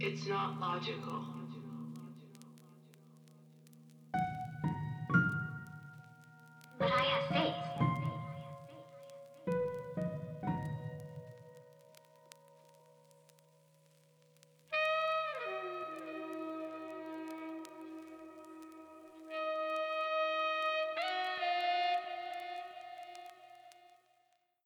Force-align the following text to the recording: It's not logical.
It's 0.00 0.26
not 0.28 0.60
logical. 0.60 1.37